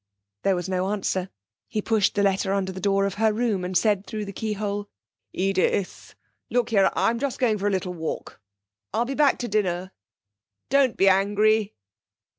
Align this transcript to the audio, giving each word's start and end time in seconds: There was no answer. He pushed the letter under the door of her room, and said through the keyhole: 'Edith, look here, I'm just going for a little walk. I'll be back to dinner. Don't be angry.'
There 0.41 0.55
was 0.55 0.67
no 0.67 0.87
answer. 0.89 1.29
He 1.69 1.79
pushed 1.79 2.15
the 2.15 2.23
letter 2.23 2.53
under 2.55 2.71
the 2.71 2.79
door 2.81 3.05
of 3.05 3.13
her 3.21 3.31
room, 3.31 3.63
and 3.63 3.77
said 3.77 4.03
through 4.07 4.25
the 4.25 4.33
keyhole: 4.33 4.89
'Edith, 5.31 6.15
look 6.49 6.71
here, 6.71 6.89
I'm 6.95 7.19
just 7.19 7.37
going 7.37 7.59
for 7.59 7.67
a 7.67 7.71
little 7.71 7.93
walk. 7.93 8.41
I'll 8.95 9.05
be 9.05 9.13
back 9.13 9.37
to 9.37 9.47
dinner. 9.47 9.91
Don't 10.71 10.97
be 10.97 11.07
angry.' 11.07 11.75